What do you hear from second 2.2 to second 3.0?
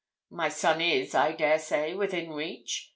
reach.